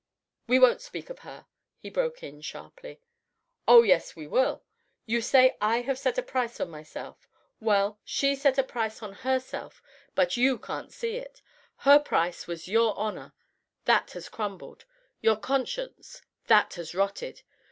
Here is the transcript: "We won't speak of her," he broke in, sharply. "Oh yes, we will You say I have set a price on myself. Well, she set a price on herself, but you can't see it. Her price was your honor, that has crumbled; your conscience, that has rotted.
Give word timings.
"We 0.47 0.57
won't 0.57 0.81
speak 0.81 1.11
of 1.11 1.19
her," 1.19 1.45
he 1.77 1.91
broke 1.91 2.23
in, 2.23 2.41
sharply. 2.41 2.99
"Oh 3.67 3.83
yes, 3.83 4.15
we 4.15 4.25
will 4.25 4.63
You 5.05 5.21
say 5.21 5.55
I 5.61 5.81
have 5.81 5.99
set 5.99 6.17
a 6.17 6.23
price 6.23 6.59
on 6.59 6.71
myself. 6.71 7.27
Well, 7.59 7.99
she 8.03 8.33
set 8.35 8.57
a 8.57 8.63
price 8.63 9.03
on 9.03 9.13
herself, 9.13 9.79
but 10.15 10.37
you 10.37 10.57
can't 10.57 10.91
see 10.91 11.17
it. 11.17 11.43
Her 11.75 11.99
price 11.99 12.47
was 12.47 12.67
your 12.67 12.97
honor, 12.97 13.33
that 13.85 14.09
has 14.13 14.27
crumbled; 14.27 14.85
your 15.21 15.37
conscience, 15.37 16.23
that 16.47 16.73
has 16.73 16.95
rotted. 16.95 17.43